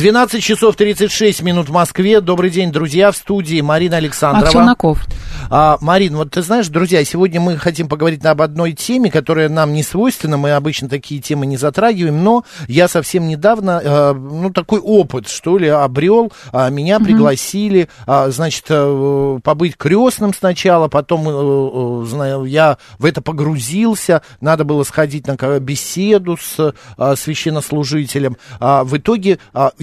[0.00, 2.22] 12 часов 36 минут в Москве.
[2.22, 4.48] Добрый день, друзья, в студии Марина Александрова.
[4.48, 5.06] А Челноков.
[5.50, 9.74] А, Марин, вот ты знаешь, друзья, сегодня мы хотим поговорить об одной теме, которая нам
[9.74, 14.80] не свойственна, мы обычно такие темы не затрагиваем, но я совсем недавно, э, ну, такой
[14.80, 17.04] опыт, что ли, обрел, а, меня mm-hmm.
[17.04, 24.64] пригласили, а, значит, э, побыть крестным сначала, потом э, знаю, я в это погрузился, надо
[24.64, 26.74] было сходить на беседу с
[27.16, 29.38] священнослужителем, в итоге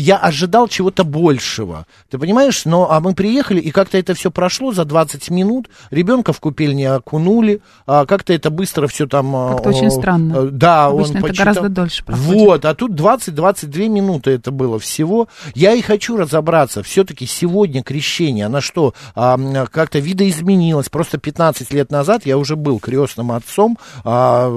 [0.07, 4.71] я ожидал чего-то большего, ты понимаешь, но а мы приехали, и как-то это все прошло
[4.71, 9.35] за 20 минут, ребенка в купельне окунули, а как-то это быстро все там...
[9.35, 10.47] А, как-то очень странно.
[10.47, 11.45] Э, да, Обычно он это почитал...
[11.45, 12.31] гораздо дольше проходит.
[12.31, 15.27] Вот, а тут 20-22 минуты это было всего.
[15.53, 19.37] Я и хочу разобраться, все-таки сегодня крещение, оно что, а,
[19.69, 20.87] как-то видоизменилось?
[20.87, 24.47] Просто 15 лет назад я уже был крестным отцом, а,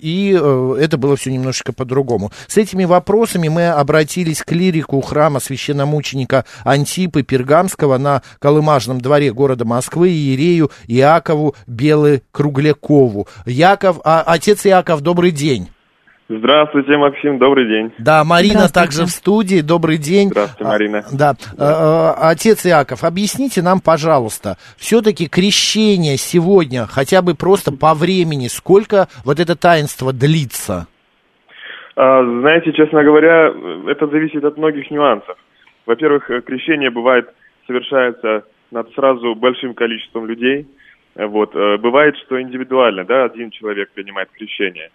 [0.00, 2.32] и а, это было все немножечко по-другому.
[2.48, 9.64] С этими вопросами мы обратились к лирику храма священномученика Антипы Пергамского на Колымажном дворе города
[9.64, 13.28] Москвы и Иерею Иакову Белокруглякову.
[13.46, 15.68] Яков, а, отец Иаков, добрый день.
[16.28, 17.92] Здравствуйте, Максим, добрый день.
[17.98, 20.30] Да, Марина также в студии, добрый день.
[20.30, 20.98] Здравствуйте, Марина.
[21.00, 27.92] А, да, а, отец Иаков, объясните нам, пожалуйста, все-таки крещение сегодня, хотя бы просто по
[27.92, 30.86] времени, сколько вот это таинство длится?
[31.96, 33.52] А, знаете, честно говоря,
[33.86, 35.38] это зависит от многих нюансов.
[35.86, 37.28] Во-первых, крещение бывает
[37.66, 40.66] совершается над сразу большим количеством людей.
[41.14, 41.54] Вот.
[41.54, 44.90] Э, бывает, что индивидуально, да, один человек принимает крещение.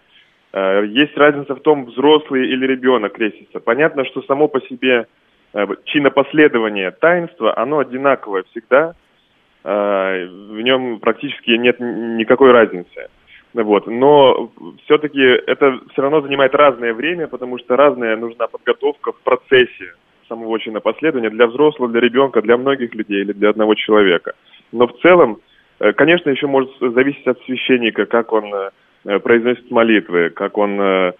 [0.52, 3.60] Э, есть разница в том, взрослый или ребенок крестится.
[3.60, 5.06] Понятно, что само по себе
[5.54, 8.94] э, чинопоследование таинства, оно одинаковое всегда.
[9.62, 13.10] В нем практически нет никакой разницы.
[13.54, 13.86] Вот.
[13.86, 14.52] Но
[14.84, 19.94] все-таки это все равно занимает разное время, потому что разная нужна подготовка в процессе
[20.28, 24.32] самого чинопоследования для взрослого, для ребенка, для многих людей или для одного человека.
[24.72, 25.40] Но в целом,
[25.80, 28.54] э, конечно, еще может зависеть от священника, как он
[29.04, 31.12] э, произносит молитвы, как он э,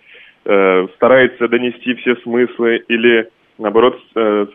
[0.95, 4.01] старается донести все смыслы или, наоборот,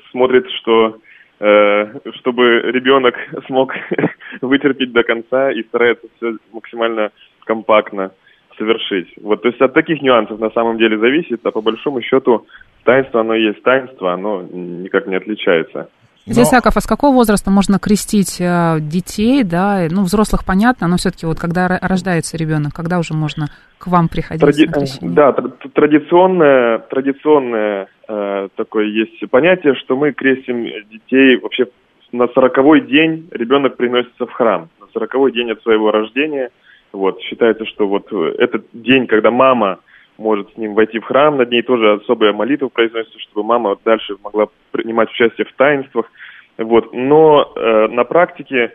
[0.10, 0.98] смотрит, что
[1.38, 3.16] чтобы ребенок
[3.46, 3.74] смог
[4.42, 7.12] вытерпеть до конца и старается все максимально
[7.46, 8.12] компактно
[8.58, 9.08] совершить.
[9.22, 12.46] Вот, то есть от таких нюансов на самом деле зависит, а по большому счету
[12.84, 15.90] таинство, оно есть таинство, оно никак не отличается.
[16.28, 16.58] Здесь, но...
[16.58, 21.28] Яков, а с какого возраста можно крестить э, детей, да, ну, взрослых понятно, но все-таки
[21.28, 24.66] вот когда рождается ребенок, когда уже можно к вам приходить Тради...
[24.66, 25.16] на крещение?
[25.16, 25.32] Да,
[25.74, 31.68] традиционное, традиционное э, такое есть понятие, что мы крестим детей вообще
[32.12, 36.50] на сороковой день ребенок приносится в храм, на сороковой день от своего рождения.
[36.96, 39.80] Вот, считается, что вот этот день, когда мама
[40.18, 44.16] может с ним войти в храм, над ней тоже особая молитва произносится, чтобы мама дальше
[44.24, 46.10] могла принимать участие в таинствах.
[46.58, 46.94] Вот.
[46.94, 48.72] Но э, на практике,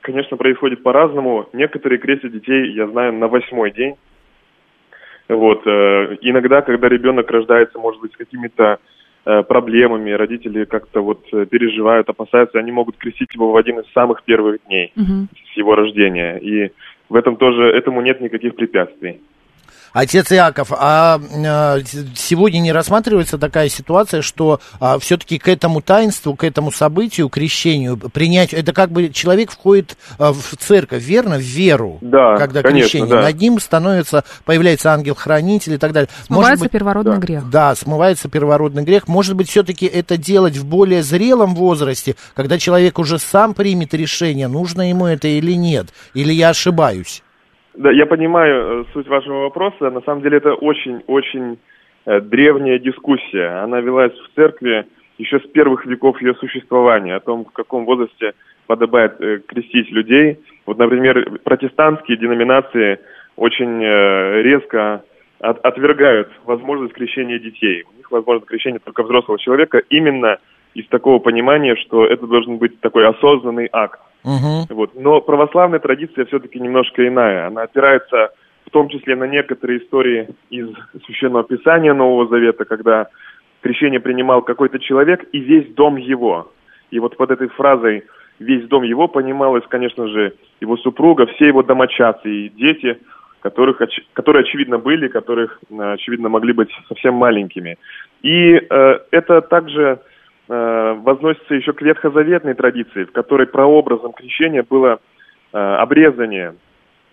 [0.00, 1.46] конечно, происходит по-разному.
[1.52, 3.96] Некоторые крестят детей, я знаю, на восьмой день.
[5.28, 5.66] Вот.
[5.66, 8.78] Э, иногда, когда ребенок рождается, может быть, с какими-то
[9.26, 13.92] э, проблемами, родители как-то вот э, переживают, опасаются, они могут крестить его в один из
[13.92, 15.28] самых первых дней угу.
[15.52, 16.38] с его рождения.
[16.38, 16.72] И
[17.08, 19.20] в этом тоже, этому нет никаких препятствий.
[19.92, 21.78] Отец Иаков, а, а
[22.14, 27.96] сегодня не рассматривается такая ситуация, что а, все-таки к этому таинству, к этому событию, крещению,
[27.96, 32.82] принять, это как бы человек входит а, в церковь, верно, в веру, да, когда конечно,
[32.82, 33.10] крещение.
[33.10, 33.22] Да.
[33.22, 36.08] Над ним становится, появляется ангел-хранитель и так далее.
[36.26, 37.18] Смывается Может быть, первородный да.
[37.18, 37.50] грех.
[37.50, 39.08] Да, смывается первородный грех.
[39.08, 44.48] Может быть, все-таки это делать в более зрелом возрасте, когда человек уже сам примет решение,
[44.48, 47.22] нужно ему это или нет, или я ошибаюсь.
[47.78, 49.90] Да, я понимаю э, суть вашего вопроса.
[49.90, 51.58] На самом деле это очень-очень
[52.06, 53.62] э, древняя дискуссия.
[53.62, 54.84] Она велась в церкви
[55.16, 58.32] еще с первых веков ее существования, о том, в каком возрасте
[58.66, 60.40] подобает э, крестить людей.
[60.66, 62.98] Вот, например, протестантские деноминации
[63.36, 65.04] очень резко
[65.38, 67.84] от, отвергают возможность крещения детей.
[67.88, 70.38] У них возможно крещение только взрослого человека именно
[70.74, 74.00] из такого понимания, что это должен быть такой осознанный акт.
[74.24, 74.74] Угу.
[74.74, 74.90] Вот.
[74.94, 77.46] Но православная традиция все-таки немножко иная.
[77.46, 78.32] Она опирается
[78.66, 80.68] в том числе на некоторые истории из
[81.06, 83.08] Священного Писания Нового Завета, когда
[83.62, 86.52] крещение принимал какой-то человек и весь дом его.
[86.90, 88.04] И вот под этой фразой
[88.38, 92.98] «весь дом его» понималось, конечно же, его супруга, все его домочадцы и дети,
[93.40, 93.80] которых,
[94.12, 97.78] которые, очевидно, были, которых, очевидно, могли быть совсем маленькими.
[98.22, 99.98] И э, это также э,
[100.48, 104.98] возносится еще к ветхозаветной традиции, в которой прообразом крещения было
[105.52, 106.54] э, обрезание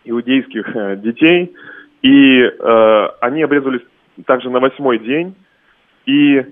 [0.06, 1.54] иудейских э, детей,
[2.02, 3.82] и э, они обрезались
[4.26, 5.36] также на восьмой день,
[6.06, 6.46] и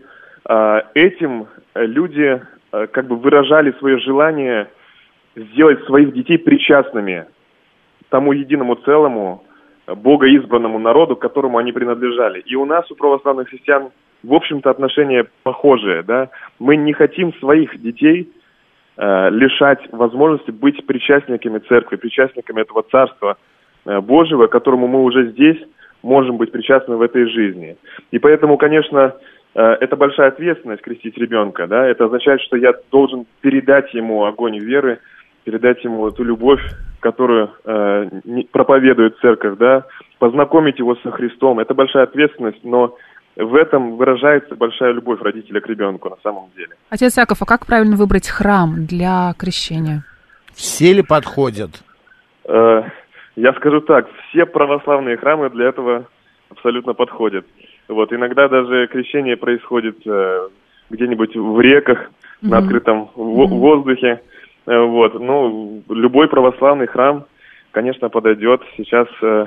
[0.50, 2.42] э, этим люди
[2.72, 4.68] э, как бы выражали свое желание
[5.36, 7.26] сделать своих детей причастными
[8.10, 9.44] тому единому целому,
[9.88, 12.42] Бога избранному народу, к которому они принадлежали.
[12.42, 13.90] И у нас, у православных христиан,
[14.24, 16.30] в общем-то, отношения похожие, да.
[16.60, 18.30] Мы не хотим своих детей
[18.98, 23.38] э, лишать возможности быть причастниками церкви, причастниками этого царства
[23.86, 25.58] э, Божьего, которому мы уже здесь
[26.02, 27.78] можем быть причастны в этой жизни.
[28.12, 29.16] И поэтому, конечно,
[29.56, 31.86] э, это большая ответственность крестить ребенка, да.
[31.86, 35.00] Это означает, что я должен передать ему огонь веры,
[35.44, 36.62] передать ему эту любовь,
[37.02, 38.10] которую э,
[38.52, 39.86] проповедует церковь, да,
[40.20, 41.60] познакомить его со Христом.
[41.60, 42.96] Это большая ответственность, но
[43.36, 46.76] в этом выражается большая любовь родителя к ребенку на самом деле.
[46.90, 50.04] Отец Яков, а как правильно выбрать храм для крещения?
[50.54, 51.84] Все ли подходят?
[52.46, 52.84] Э,
[53.36, 56.06] я скажу так, все православные храмы для этого
[56.50, 57.46] абсолютно подходят.
[57.88, 60.50] Вот иногда даже крещение происходит э,
[60.90, 62.00] где-нибудь в реках,
[62.44, 62.50] mm-hmm.
[62.50, 63.48] на открытом mm-hmm.
[63.58, 64.22] воздухе.
[64.66, 67.26] Э, вот, ну, любой православный храм,
[67.72, 68.62] конечно, подойдет.
[68.78, 69.46] Сейчас, э,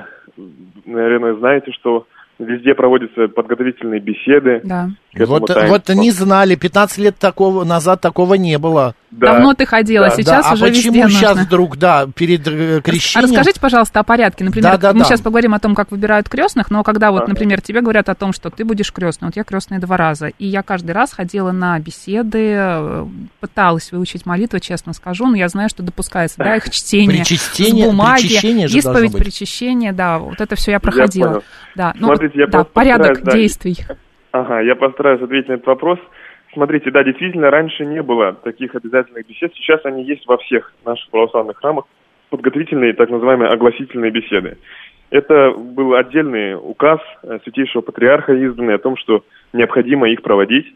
[0.85, 2.05] наверное, знаете, что
[2.39, 4.61] Везде проводятся подготовительные беседы.
[4.63, 4.89] Да.
[5.15, 8.93] Вот, вот не знали, 15 лет такого, назад такого не было.
[9.09, 9.33] Да.
[9.33, 10.15] Давно ты ходила, да.
[10.15, 10.53] сейчас да.
[10.53, 11.43] уже а почему везде сейчас нужно.
[11.45, 13.23] вдруг, да, перед э, крещением?
[13.23, 14.43] А расскажите, пожалуйста, о порядке.
[14.43, 15.05] Например, да, да, мы да.
[15.05, 17.29] сейчас поговорим о том, как выбирают крестных, но когда вот, Ага.
[17.29, 20.45] например, тебе говорят о том, что ты будешь крестной, вот я крестная два раза, и
[20.45, 23.05] я каждый раз ходила на беседы, э,
[23.39, 27.87] пыталась выучить молитву, честно скажу, но я знаю, что допускается, да, их чтение Причастение- с
[27.87, 31.27] бумаги, причащение же исповедь, причащение, да, вот это все я проходила.
[31.27, 31.43] понял.
[31.75, 33.77] да, ну, Смотрите, я да, порядок да, действий.
[34.39, 35.99] Ага, я постараюсь ответить на этот вопрос.
[36.53, 39.53] Смотрите, да, действительно, раньше не было таких обязательных бесед.
[39.55, 41.85] Сейчас они есть во всех наших православных храмах.
[42.29, 44.57] Подготовительные, так называемые, огласительные беседы.
[45.09, 49.23] Это был отдельный указ э, Святейшего Патриарха, изданный о том, что
[49.53, 50.67] необходимо их проводить.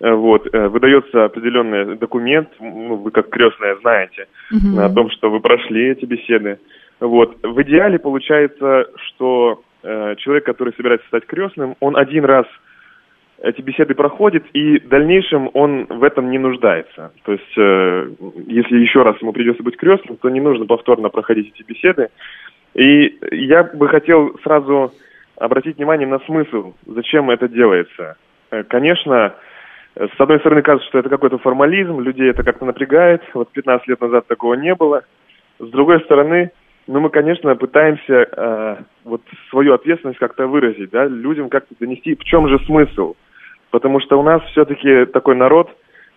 [0.00, 4.78] Э, Вот, э, выдается определенный документ, ну, вы как крестная знаете, Мгм.
[4.78, 6.58] о том, что вы прошли эти беседы.
[7.00, 7.36] Вот.
[7.42, 12.46] В идеале получается, что э, человек, который собирается стать крестным, он один раз
[13.42, 17.12] эти беседы проходит, и в дальнейшем он в этом не нуждается.
[17.24, 18.10] То есть, э,
[18.46, 22.08] если еще раз ему придется быть крестным, то не нужно повторно проходить эти беседы.
[22.74, 24.92] И я бы хотел сразу
[25.36, 28.16] обратить внимание на смысл, зачем это делается.
[28.50, 29.34] Э, Конечно,
[29.94, 33.22] с одной стороны кажется, что это какой-то формализм, людей это как-то напрягает.
[33.34, 35.02] Вот 15 лет назад такого не было.
[35.58, 36.50] С другой стороны,
[36.86, 42.24] ну, мы, конечно, пытаемся э, вот свою ответственность как-то выразить, да, людям как-то донести, в
[42.24, 43.14] чем же смысл.
[43.76, 45.68] Потому что у нас все-таки такой народ,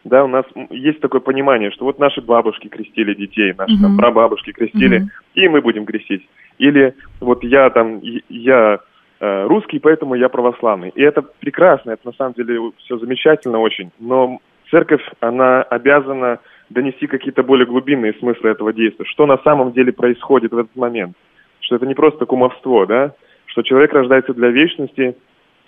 [0.06, 3.98] да, у нас есть такое понимание, что вот наши бабушки крестили детей, наши там Мгм.
[3.98, 5.10] прабабушки крестили, Мгм.
[5.36, 6.26] и мы будем крестить.
[6.58, 8.00] Или вот я там,
[8.30, 8.80] я
[9.20, 10.94] э, русский, поэтому я православный.
[10.96, 13.92] И это прекрасно, это на самом деле все замечательно очень.
[14.00, 14.40] Но
[14.72, 16.40] церковь, она обязана
[16.70, 19.04] донести какие-то более глубинные смыслы этого действия.
[19.04, 21.18] Что на самом деле происходит в этот момент?
[21.60, 23.12] Что это не просто кумовство, да?
[23.48, 25.18] Что человек рождается для вечности,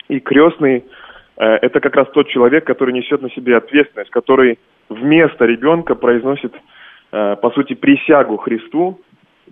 [0.08, 0.84] и крестный
[1.36, 4.58] это как раз тот человек, который несет на себе ответственность, который
[4.88, 6.52] вместо ребенка произносит,
[7.12, 9.00] э, по сути, присягу Христу,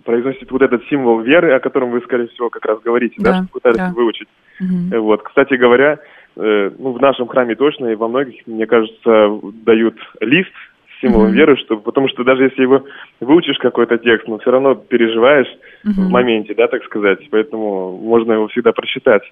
[0.05, 3.43] произносит вот этот символ веры, о котором вы, скорее всего, как раз говорите, да, Да,
[3.43, 3.91] что пытались да.
[3.93, 4.27] выучить.
[4.59, 5.99] Э, Вот, кстати говоря,
[6.37, 10.51] э, ну, в нашем храме точно и во многих, мне кажется, дают лист
[10.97, 11.35] с символом Мгм.
[11.35, 12.85] веры, что, потому что даже если его
[13.19, 15.49] выучишь какой-то текст, но все равно переживаешь
[15.83, 16.07] Мгм.
[16.07, 19.23] в моменте, да, так сказать, поэтому можно его всегда прочитать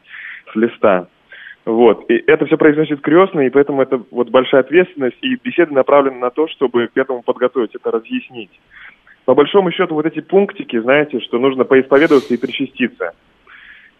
[0.52, 1.08] с листа.
[1.70, 2.10] Вот.
[2.10, 6.32] И это все произносит крестный, и поэтому это вот большая ответственность, и беседы направлены на
[6.32, 8.50] то, чтобы к этому подготовить, это разъяснить.
[9.26, 13.12] По большому счету, вот эти пунктики, знаете, что нужно поисповедоваться и причаститься,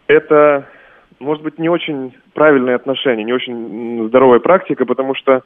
[0.08, 0.66] это,
[1.20, 5.44] может быть, не очень правильное отношение, не очень здоровая практика, потому что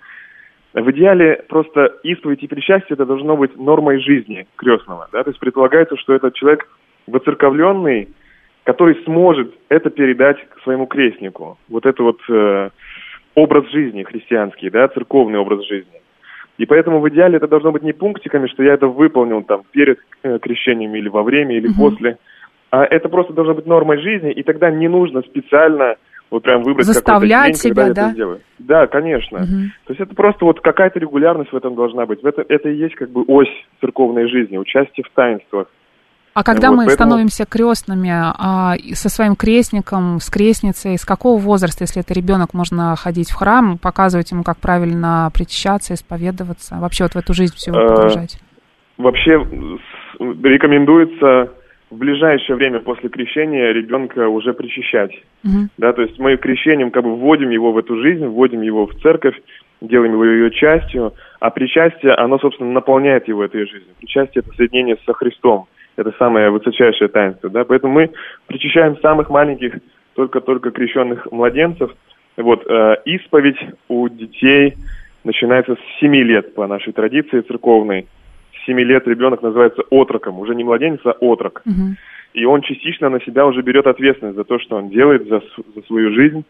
[0.72, 5.10] в идеале просто исповедь и причастие это должно быть нормой жизни крестного.
[5.12, 5.24] Да?
[5.24, 6.66] То есть предполагается, что это человек
[7.06, 8.08] воцерковленный,
[8.64, 11.58] который сможет это передать своему крестнику.
[11.68, 12.70] Вот это вот э,
[13.34, 16.00] образ жизни христианский, да, церковный образ жизни.
[16.56, 19.98] И поэтому в идеале это должно быть не пунктиками, что я это выполнил там перед
[20.22, 21.74] э, крещением или во время, или угу.
[21.90, 22.18] после,
[22.70, 25.96] а это просто должно быть нормой жизни, и тогда не нужно специально
[26.30, 28.06] вот прям выбрать Заставлять день, себя, да?
[28.06, 28.40] это сделаю.
[28.58, 29.38] Да, конечно.
[29.38, 29.46] Угу.
[29.86, 32.20] То есть это просто вот какая-то регулярность в этом должна быть.
[32.24, 35.68] Это, это и есть как бы ось церковной жизни, участие в таинствах.
[36.34, 37.10] А когда вот, мы поэтому...
[37.10, 42.96] становимся крестными а, со своим крестником, с крестницей, с какого возраста, если это ребенок, можно
[42.96, 47.70] ходить в храм, показывать ему, как правильно причащаться, исповедоваться, вообще вот в эту жизнь все
[47.70, 48.40] А, погружать?
[48.98, 49.46] Вообще
[50.18, 51.52] рекомендуется
[51.90, 55.12] в ближайшее время после крещения ребенка уже причащать.
[55.44, 55.68] Угу.
[55.78, 58.94] Да, то есть мы крещением как бы вводим его в эту жизнь, вводим его в
[59.02, 59.36] церковь,
[59.80, 63.94] делаем его ее частью, а причастие, оно, собственно, наполняет его этой жизнью.
[64.00, 65.66] Причастие– это соединение со Христом.
[65.96, 68.10] Это самое высочайшее таинство, да, поэтому мы
[68.46, 69.74] причащаем самых маленьких,
[70.14, 71.90] только-только крещенных младенцев.
[72.36, 73.58] Вот, э, исповедь
[73.88, 74.74] у детей
[75.22, 78.06] начинается с 7 лет по нашей традиции церковной.
[78.52, 81.62] С 7 лет ребенок называется отроком, уже не младенец, а отрок.
[81.64, 81.96] Угу.
[82.34, 85.40] И он частично на себя уже берет ответственность за то, что он делает, за,
[85.74, 86.44] за свою жизнь.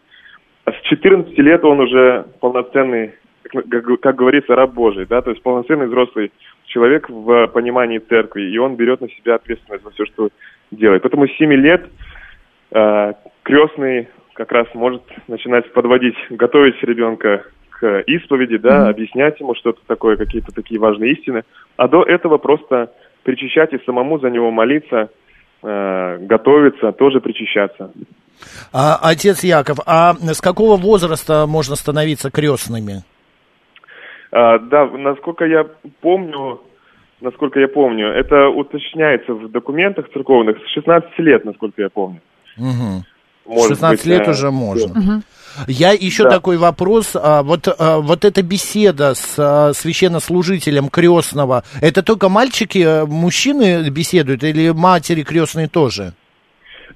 [0.65, 3.11] А с 14 лет он уже полноценный,
[3.49, 6.31] как, как говорится, раб Божий, да, то есть полноценный взрослый
[6.65, 10.29] человек в понимании церкви, и он берет на себя ответственность за все, что
[10.71, 11.01] делает.
[11.03, 11.87] Поэтому с 7 лет
[12.71, 18.89] э, крестный как раз может начинать подводить, готовить ребенка к исповеди, да, mm-hmm.
[18.89, 21.43] объяснять ему что-то такое, какие-то такие важные истины,
[21.77, 22.91] а до этого просто
[23.23, 25.09] причащать и самому за него молиться,
[25.63, 27.91] э, готовиться, тоже причащаться.
[28.73, 33.03] А, отец Яков, а с какого возраста можно становиться крестными?
[34.31, 35.65] А, да, насколько я
[36.01, 36.61] помню,
[37.21, 42.21] насколько я помню, это уточняется в документах церковных с 16 лет, насколько я помню.
[42.57, 43.03] Угу.
[43.45, 44.91] Может 16 быть, лет э, уже можно.
[44.99, 45.21] Угу.
[45.67, 46.31] Я еще да.
[46.31, 47.15] такой вопрос.
[47.15, 53.87] А, вот, а, вот эта беседа с а, священнослужителем крестного, это только мальчики, э, мужчины
[53.89, 56.13] беседуют или матери крестные тоже?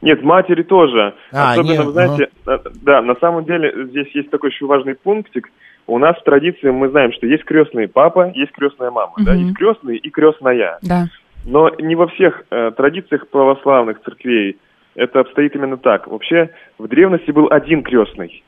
[0.01, 1.13] Нет, матери тоже.
[1.31, 2.57] А, Особенно, нет, вы знаете, угу.
[2.81, 5.49] да, на самом деле здесь есть такой еще важный пунктик.
[5.89, 9.25] У нас в традиции мы знаем, что есть крестный папа, есть крестная мама, угу.
[9.25, 10.77] да, есть крестный и крестная.
[10.83, 11.05] Да.
[11.45, 14.57] Но не во всех э, традициях православных церквей
[14.95, 16.07] это обстоит именно так.
[16.07, 18.43] Вообще в древности был один крестный.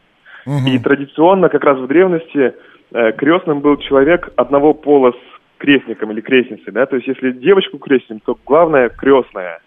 [0.45, 0.67] Угу.
[0.67, 2.53] И традиционно как раз в древности
[2.93, 7.77] э, крестным был человек одного пола с крестником или крестницей, да, то есть если девочку
[7.77, 9.62] крестим, то главное крестная.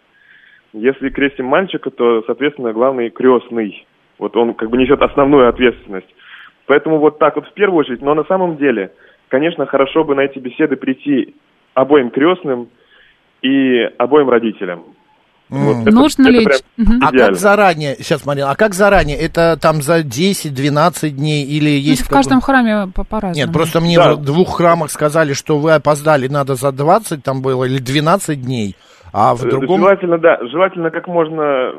[0.73, 3.87] Если крестим мальчика, то, соответственно, главный крестный.
[4.19, 6.09] Вот он как бы несет основную ответственность.
[6.67, 8.93] Поэтому вот так вот в первую очередь, но на самом деле,
[9.29, 11.35] конечно, хорошо бы на эти беседы прийти
[11.75, 12.69] обоим крестным
[13.43, 14.85] и обоим родителям.
[15.51, 15.65] Mm.
[15.65, 16.47] Вот это, Нужно это ли...
[17.03, 19.19] А как заранее, сейчас смотри, а как заранее?
[19.19, 22.03] Это там за 10-12 дней или ну, есть...
[22.03, 23.35] в каждом храме по- по-разному.
[23.35, 24.15] Нет, просто мне да.
[24.15, 28.75] в двух храмах сказали, что вы опоздали, надо за 20 там было или 12 дней.
[29.17, 29.79] А в другом...
[29.79, 31.73] Желательно, да, желательно как можно,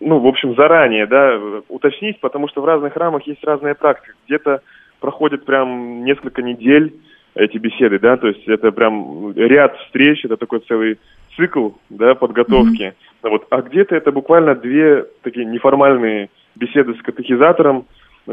[0.00, 1.40] ну, в общем, заранее, да,
[1.70, 4.12] уточнить, потому что в разных храмах есть разная практика.
[4.26, 4.60] Где-то
[5.00, 6.92] проходит прям несколько недель
[7.34, 10.98] эти беседы, да, то есть это прям ряд встреч, это такой целый
[11.36, 12.92] цикл, да, подготовки.
[13.22, 13.30] Mm-hmm.
[13.30, 13.46] Вот.
[13.48, 17.86] А где-то это буквально две такие неформальные беседы с катехизатором,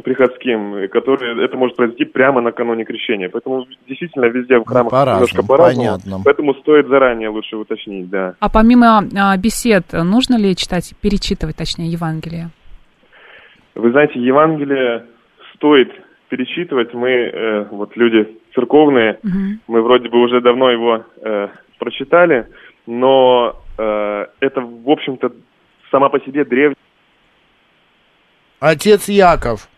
[0.03, 3.29] приходским, которые это может произойти прямо накануне крещения.
[3.29, 6.21] Поэтому действительно везде в храмах по немножко по-разному.
[6.23, 8.35] Поэтому стоит заранее лучше уточнить, да.
[8.39, 12.49] А помимо а, бесед, нужно ли читать, перечитывать, точнее, Евангелие?
[13.75, 15.05] Вы знаете, Евангелие
[15.55, 15.91] стоит
[16.29, 16.93] перечитывать.
[16.93, 19.59] Мы, э, вот люди церковные, угу.
[19.67, 21.47] мы вроде бы уже давно его э,
[21.79, 22.47] прочитали,
[22.85, 25.31] но э, это, в общем-то,
[25.91, 26.75] сама по себе древняя.
[28.59, 29.69] Отец Яков.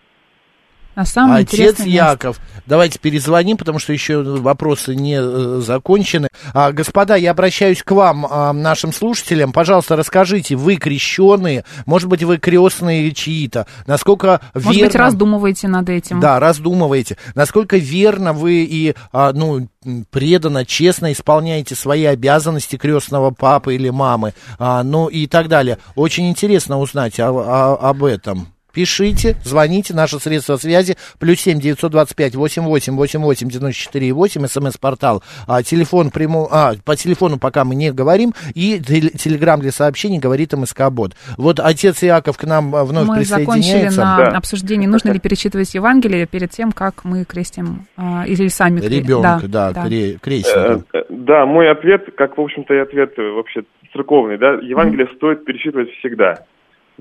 [0.96, 2.38] А самое Отец Яков.
[2.40, 2.62] Место.
[2.66, 6.28] Давайте перезвоним, потому что еще вопросы не э, закончены.
[6.54, 9.54] А, господа, я обращаюсь к вам, а, нашим слушателям.
[9.54, 14.68] Пожалуйста, расскажите, вы крещеные, может быть, вы крестные чьи-то, насколько может верно...
[14.68, 16.20] Может быть, раздумываете над этим.
[16.20, 17.18] Да, раздумываете.
[17.36, 19.68] Насколько верно вы и, а, ну,
[20.10, 25.78] преданно, честно исполняете свои обязанности крестного папы или мамы, а, ну и так далее.
[25.96, 28.50] Очень интересно узнать о, о, об этом.
[28.74, 33.82] Пишите, звоните, наши средства связи, плюс семь девятьсот двадцать пять восемь восемь восемь восемь девяносто
[33.82, 39.60] четыре восемь, смс-портал, а, телефон прямо, а, по телефону пока мы не говорим, и телеграмм
[39.60, 41.14] для сообщений говорит МСК-бот.
[41.38, 43.58] Вот отец Иаков к нам а, вновь мы присоединяется.
[43.58, 44.38] Мы закончили на да.
[44.38, 49.72] обсуждении, нужно ли перечитывать Евангелие перед тем, как мы крестим, а, или сами Ребенка, да,
[49.72, 49.90] да, да.
[50.22, 50.56] крестим.
[50.56, 53.64] Э, э, да, мой ответ, как, в общем-то, и ответ вообще
[53.94, 55.16] церковный, да, Евангелие mm-hmm.
[55.18, 56.46] стоит перечитывать всегда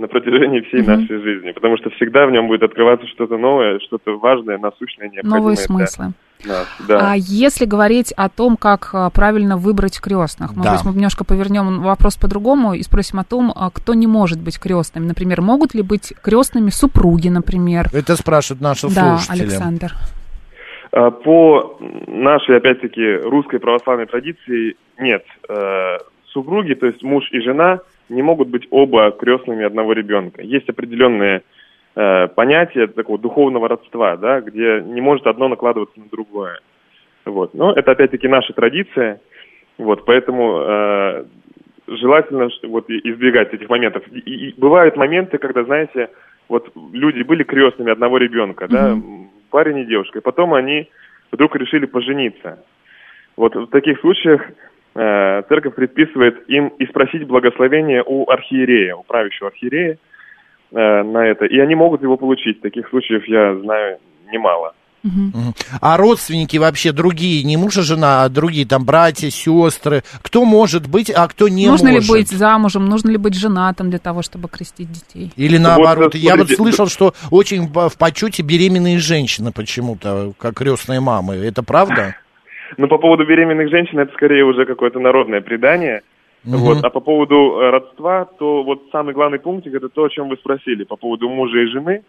[0.01, 0.87] на протяжении всей mm-hmm.
[0.97, 5.39] нашей жизни, потому что всегда в нем будет открываться что-то новое, что-то важное, насущное, необходимое.
[5.39, 6.13] Новые смыслы.
[6.47, 7.13] нас, да.
[7.13, 10.77] А если говорить о том, как а, правильно выбрать крестных, может Да.
[10.79, 14.59] быть, мы немножко повернем вопрос по-другому и спросим о том, а, кто не может быть
[14.59, 15.07] крестным.
[15.07, 17.89] Например, могут ли быть крестными супруги, например?
[17.93, 19.43] Это спрашивают наши Да, слушатели.
[19.43, 19.93] Александр.
[20.93, 25.25] А, По нашей, опять-таки, русской православной традиции нет.
[25.49, 25.99] Э,
[26.33, 27.81] Супруги, то есть муж и жена,
[28.11, 30.43] не могут быть оба крестными одного ребенка.
[30.43, 31.43] Есть определенные
[31.95, 36.61] э, понятия такого духовного родства, да, где не может одно накладываться на другое.
[37.25, 37.55] Вот.
[37.55, 39.21] Но это, опять-таки, наша традиция.
[39.79, 41.25] Вот, поэтому э,
[41.87, 44.03] желательно вот, избегать этих моментов.
[44.11, 46.11] И, и бывают моменты, когда, знаете,
[46.49, 50.89] вот люди были крестными одного ребенка, да, м, парень и девушка, и потом они
[51.31, 52.65] вдруг решили пожениться.
[53.37, 54.43] Вот в таких случаях
[54.95, 59.99] церковь предписывает им и спросить благословение у архиерея, у правящего архиерея
[60.73, 62.61] э, на это, и они могут его получить.
[62.61, 63.99] Таких случаев я знаю
[64.33, 64.75] немало.
[65.81, 70.87] А родственники вообще другие, не муж и жена, а другие там братья, сестры, кто может
[70.89, 72.05] быть, а кто не нужно может?
[72.05, 75.33] ли быть замужем, нужно ли быть женатым для того, чтобы крестить детей?
[75.37, 76.15] Или Вот, наоборот.
[76.15, 81.01] э, Я вот смотрите, слышал, что очень в в почете беременные женщины почему-то, как крестные
[81.01, 81.37] мамы.
[81.37, 82.17] Это правда?
[82.77, 86.03] Но по поводу беременных женщин это скорее уже какое-то народное предание.
[86.45, 86.57] Мгм.
[86.59, 86.85] Вот.
[86.85, 90.37] А по поводу э, родства, то вот самый главный пунктик это то, о чем вы
[90.37, 92.03] спросили, по поводу мужа и жены.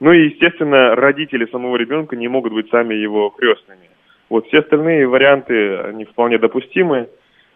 [0.00, 3.88] Ну и, естественно, родители самого ребенка не могут быть сами его крестными.
[4.28, 7.08] Вот все остальные варианты, они вполне допустимы.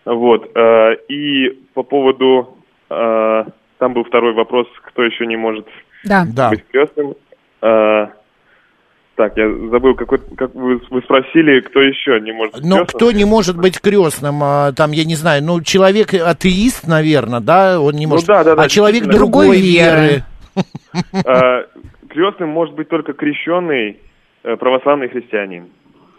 [0.04, 0.50] Вот.
[0.54, 2.56] э, И по поводу,
[2.88, 3.44] э,
[3.78, 5.66] там был второй вопрос, кто еще не может
[6.04, 6.24] Да.
[6.34, 6.50] Да.
[6.50, 7.14] быть крестным.
[9.20, 12.86] Так, я забыл, какой, как вы, вы спросили, кто еще не может быть Но крестным?
[12.86, 17.78] кто не может быть крестным, а, там, я не знаю, ну, человек атеист, наверное, да,
[17.82, 18.24] он не Ну может.
[18.26, 20.24] да, да, да, а человек другой, веры.
[21.26, 21.66] А,
[22.08, 23.98] Крестным может быть только крещенный
[24.42, 25.66] э, православный христианин.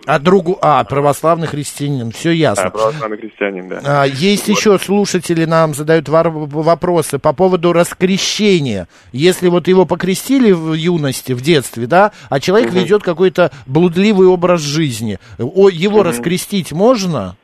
[0.08, 2.70] А другу, а, православный христианин, все А, ясно.
[2.72, 3.80] православный христианин, да.
[3.86, 8.88] А, Есть еще слушатели нам задают вопросы по поводу раскрещения.
[9.12, 14.62] Если вот его покрестили в юности, в детстве, да, а человек ведет какой-то блудливый образ
[14.62, 17.36] жизни, о, его раскрестить можно?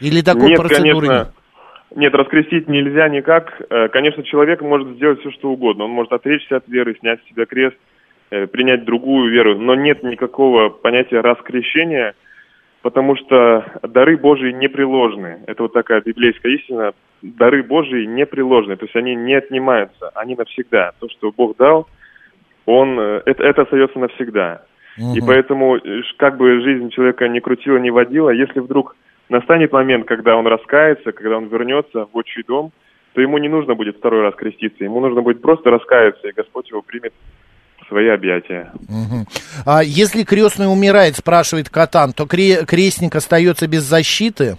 [0.00, 1.32] Или такой нет, процедуры конечно,
[1.90, 1.96] нет?
[1.96, 3.52] нет, раскрестить нельзя никак.
[3.70, 5.84] Э, Конечно, человек может сделать все, что угодно.
[5.84, 7.76] Он может отречься от веры, снять с себя крест,
[8.30, 12.14] принять другую веру, но нет никакого понятия раскрещения,
[12.82, 15.40] потому что дары Божии непреложны.
[15.46, 16.92] Это вот такая библейская истина.
[17.22, 20.92] Дары Божии непреложны, то есть они не отнимаются, они навсегда.
[21.00, 21.86] То, что Бог дал,
[22.64, 24.62] он, э, это, это остается навсегда.
[24.96, 25.26] И Мгм.
[25.26, 28.96] поэтому, э, как бы жизнь человека не крутила, не водила, если вдруг
[29.28, 32.72] настанет момент, когда он раскается, когда он вернется в отчий дом,
[33.12, 36.70] то ему не нужно будет второй раз креститься, ему нужно будет просто раскаяться, и Господь
[36.70, 37.12] его примет
[37.90, 38.72] свои объятия.
[38.88, 39.26] Мгм.
[39.66, 44.56] А если крестный умирает, спрашивает Катан, то кре- крестник остается без защиты?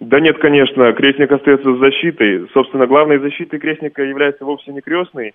[0.00, 2.46] Да нет, конечно, крестник остается с защитой.
[2.54, 5.34] Собственно, главной защитой крестника является вовсе не крестный,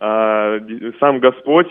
[0.00, 0.60] а
[1.00, 1.66] сам Господь,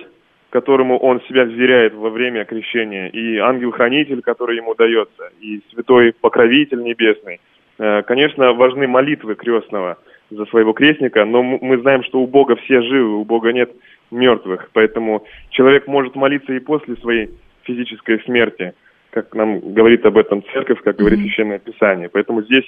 [0.50, 6.84] которому он себя вверяет во время крещения, и ангел-хранитель, который ему дается, и святой покровитель
[6.84, 7.40] небесный.
[7.80, 9.98] Э, Конечно, важны молитвы крестного
[10.30, 13.72] за своего крестника, но мы знаем, что у Бога все живы, у Бога нет
[14.14, 17.32] мертвых, поэтому человек может молиться и после своей
[17.64, 18.74] физической смерти,
[19.10, 22.10] как нам говорит об этом церковь, как говорит Священное Писание.
[22.10, 22.66] Поэтому здесь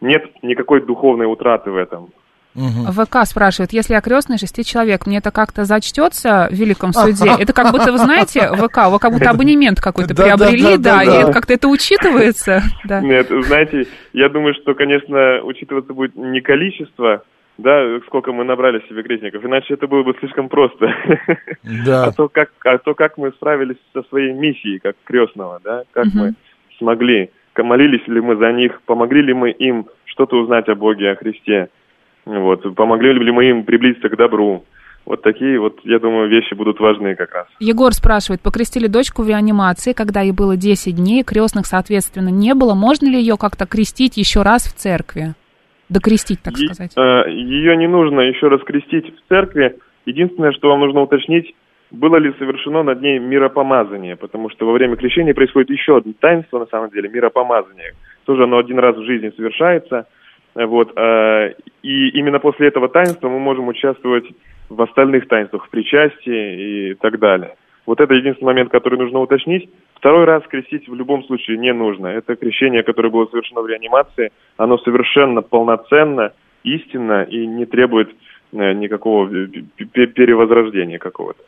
[0.00, 2.10] нет никакой духовной утраты в этом.
[2.54, 2.90] Мгм.
[2.92, 7.30] ВК спрашивает, если я крестный шести человек, мне это как-то зачтется в великом суде?
[7.38, 11.32] Это как будто, вы знаете, ВК, вы как будто абонемент какой-то приобрели, да, и это
[11.32, 13.00] как-то это учитывается, да.
[13.00, 17.22] Нет, знаете, я думаю, что, конечно, учитываться будет не количество,
[17.58, 20.88] да, сколько мы набрали себе крестников, иначе это было бы слишком просто.
[21.84, 22.04] Да.
[22.06, 26.06] А то как, а то как мы справились со своей миссией, как крестного, да, как
[26.14, 26.34] мы
[26.78, 31.16] смогли, молились ли мы за них, помогли ли мы им что-то узнать о Боге, о
[31.16, 31.68] Христе,
[32.24, 34.64] вот, помогли ли мы им приблизиться к добру.
[35.04, 37.46] Вот такие вот, я думаю, вещи будут важны как раз.
[37.60, 42.74] Егор спрашивает, покрестили дочку в реанимации, когда ей было 10 дней, крестных, соответственно, не было.
[42.74, 45.34] Можно ли ее как-то крестить еще раз в церкви?
[45.88, 46.92] Докрестить, так сказать.
[46.96, 49.76] э, Ее не нужно еще раз крестить в церкви.
[50.06, 51.54] Единственное, что вам нужно уточнить,
[51.90, 56.58] было ли совершено над ней миропомазание, потому что во время крещения происходит еще одно таинство,
[56.58, 57.92] на самом деле, миропомазание.
[58.24, 60.06] Тоже оно один раз в жизни совершается.
[60.54, 64.26] Э, Вот, э, и именно после этого таинства мы можем участвовать
[64.68, 67.54] в остальных таинствах, в причастии и так далее.
[67.88, 69.70] Вот это единственный момент, который нужно уточнить.
[69.94, 72.08] Второй раз крестить в любом случае не нужно.
[72.08, 76.32] Это крещение, которое было совершено в реанимации, оно совершенно полноценно,
[76.64, 78.10] истинно и не требует
[78.52, 81.42] э, никакого перевозрождения какого-то.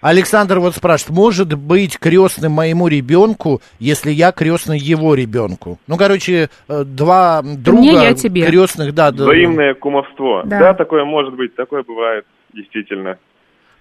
[0.00, 5.78] Александр вот спрашивает, может быть крестным моему ребенку, если я крестный его ребенку?
[5.86, 8.46] Ну, короче, э, два друга мне, я тебе.
[8.46, 9.12] крестных, да.
[9.12, 9.22] да.
[9.22, 10.42] Взаимное кумовство.
[10.44, 10.58] Да.
[10.58, 10.74] Да.
[10.74, 13.16] такое может быть, такое бывает, действительно.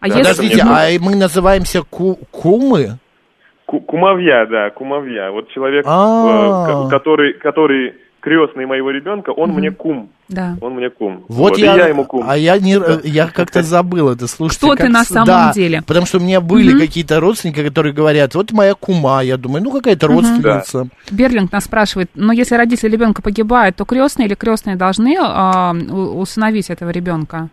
[0.03, 0.33] А Да, если...
[0.33, 2.97] Подождите, а мы называемся ку- кумы?
[3.65, 5.31] Ку- Кумовья, да, кумовья.
[5.31, 6.65] Вот человек, А.
[6.67, 10.09] э, ко- который, который крестный моего ребенка, он мне кум.
[10.27, 10.57] Да.
[10.61, 11.23] Он мне кум.
[11.29, 12.25] Вот, и я, я ему кум.
[12.27, 14.27] а я не, я как-то забыл это.
[14.27, 15.81] Слушайте, Кто ты на самом да, деле?
[15.87, 19.71] Потому что у меня были какие-то родственники, которые говорят, вот моя кума, я думаю, ну
[19.71, 20.87] какая-то родственница.
[21.11, 26.19] Берлинг нас спрашивает, но если родители ребенка погибают, то крестные или крестные должны а, у-
[26.19, 27.47] усыновить этого ребенка?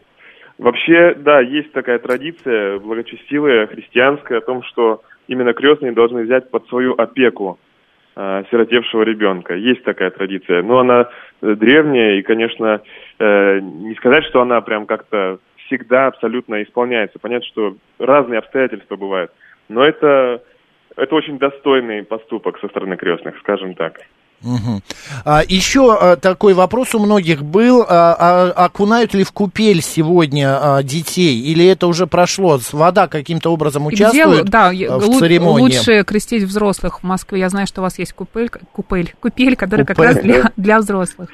[0.61, 6.69] Вообще, да, есть такая традиция благочестивая, христианская, о том, что именно крестные должны взять под
[6.69, 7.59] свою опеку
[8.15, 9.55] э, сиротевшего ребенка.
[9.55, 11.09] Есть такая традиция, но она
[11.41, 12.83] э, древняя и, конечно,
[13.19, 17.19] э, не сказать, что она прям как-то всегда абсолютно исполняется.
[17.19, 19.33] Понятно, что разные обстоятельства бывают,
[19.71, 20.43] но это
[20.95, 24.01] это очень достойный поступок со стороны крестных, скажем так.
[24.43, 24.81] Мгм.
[25.25, 28.17] А, еще а, такой вопрос у многих был, а,
[28.57, 33.89] а, окунают ли в купель сегодня а, детей, или это уже прошло, вода каким-то образом
[33.89, 35.65] И где, участвует да, в лу- церемонии?
[35.77, 37.41] лучше крестить взрослых в Москве.
[37.41, 40.09] Я знаю, что у вас есть купель, купель, купель, которая как Купель.
[40.15, 41.29] раз для, для взрослых.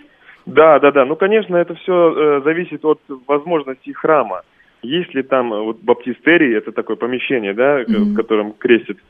[0.47, 1.05] Да, да, да.
[1.05, 4.43] Ну, конечно, это все зависит от возможностей храма.
[4.83, 9.01] Есть ли там э, вот баптистерий, это такое помещение, да, к- в котором крестят, э,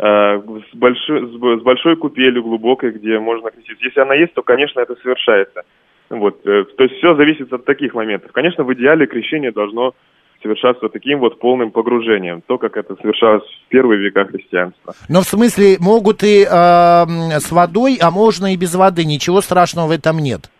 [0.00, 3.84] с, большой, с большой купелью глубокой, где можно креститься.
[3.84, 5.62] Если она есть, то, конечно, это совершается.
[6.08, 8.32] Вот, э, то есть все зависит от таких моментов.
[8.32, 9.94] Конечно, в идеале крещение должно
[10.42, 14.94] совершаться таким вот полным погружением, то, как это совершалось в первые века христианства.
[15.08, 19.88] Но в смысле, могут и м, с водой, а можно и без воды, ничего страшного
[19.88, 20.50] в этом нет.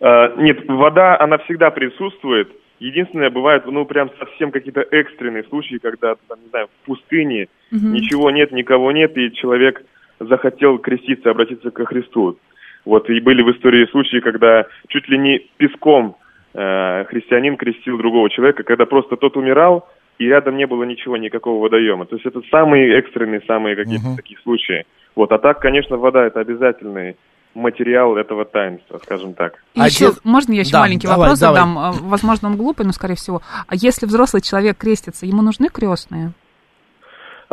[0.00, 2.48] Э, Нет, вода, она всегда присутствует.
[2.80, 8.30] Единственное, бывает, ну, прям совсем какие-то экстренные случаи, когда, там, не знаю, в пустыне ничего
[8.30, 9.82] нет, никого нет, и человек
[10.20, 12.38] захотел креститься, обратиться ко Христу.
[12.84, 16.16] Вот, и были в истории случаи, когда чуть ли не песком
[16.54, 21.60] э, христианин крестил другого человека, когда просто тот умирал, и рядом не было ничего, никакого
[21.62, 22.06] водоема.
[22.06, 24.84] То есть это самые экстренные, самые какие-то такие случаи.
[25.16, 27.16] Вот, а так, конечно, вода это обязательный
[27.54, 29.62] материал этого таинства, скажем так.
[29.74, 31.54] И А еще, де- можно я еще Да, маленький давай, вопрос давай.
[31.60, 31.78] задам?
[31.78, 33.42] А, Возможно, он глупый, но, скорее всего.
[33.66, 36.32] А если взрослый человек крестится, ему нужны крестные?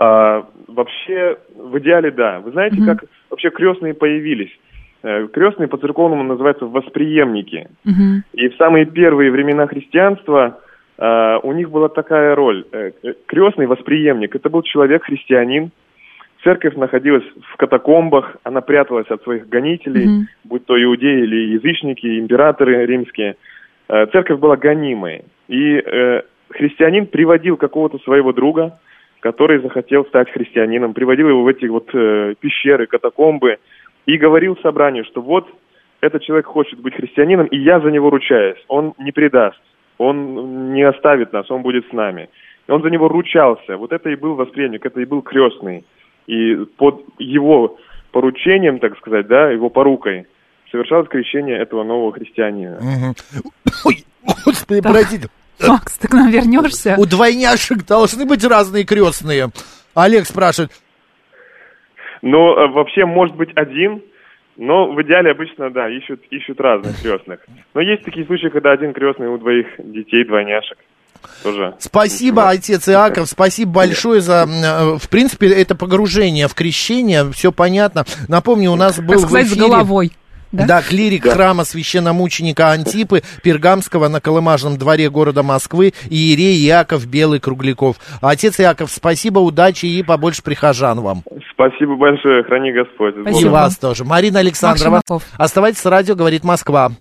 [0.02, 2.40] А, вообще, в идеале, да.
[2.40, 4.52] Вы знаете, как вообще крестные появились?
[5.04, 7.68] Э, Крестные по церковному называются восприемники.
[7.84, 8.24] Мгм.
[8.32, 10.60] И в самые первые времена христианства
[10.98, 12.66] э, у них была такая роль.
[12.72, 12.92] Э,
[13.26, 15.72] Крестный восприемник– это был человек, христианин.
[16.46, 20.28] Церковь находилась в катакомбах, она пряталась от своих гонителей, Мгм.
[20.46, 23.36] будь то иудеи или язычники, императоры римские.
[23.90, 25.24] Церковь была гонимой.
[25.50, 28.80] И э, христианин приводил какого-то своего друга,
[29.20, 33.58] который захотел стать христианином, приводил его в эти вот э, пещеры, катакомбы
[34.06, 35.48] и говорил собранию, что вот
[36.02, 38.64] этот человек хочет быть христианином, и я за него ручаюсь.
[38.68, 39.60] Он не предаст,
[39.98, 42.30] он не оставит нас, он будет с нами.
[42.68, 43.78] И он за него ручался.
[43.78, 45.84] Вот это и был восприемник, это и был крестный.
[46.28, 47.78] И под его
[48.12, 50.28] поручением, так сказать, да, его порукой,
[50.72, 52.80] совершалось крещение этого нового христианина.
[53.86, 54.06] Ой,
[54.46, 55.28] господи, простите.
[55.68, 56.96] Макс, ты к нам вернешься?
[56.98, 59.50] У двойняшек должны быть разные крестные.
[59.94, 60.72] Олег спрашивает,
[62.22, 64.02] Но э, вообще может быть один,
[64.58, 67.40] но в идеале обычно, да, ищут, ищут разных крестных.
[67.74, 70.78] Но есть такие случаи, когда один крестный у двоих детей, двойняшек.
[71.44, 71.76] Тоже.
[71.80, 72.48] Спасибо, ничего.
[72.48, 78.06] отец Иаков, спасибо большое за, э, в принципе, это погружение в крещение, все понятно.
[78.28, 79.68] Напомню, у нас был Так сказать, в с эфире...
[79.68, 80.12] головой.
[80.52, 80.66] Да?
[80.66, 87.98] Да, клирик храма священномученика Антипы Пергамского на Колымажном дворе города Москвы Иерей Иаков Белый Кругляков.
[88.22, 91.24] Отец Иаков, спасибо, удачи и побольше прихожан вам.
[91.54, 93.16] Спасибо большое, храни Господь.
[93.22, 93.48] Спасибо.
[93.48, 94.06] И вас тоже.
[94.06, 95.02] Марина Александрова.
[95.38, 96.92] Оставайтесь с радио, говорит Москва.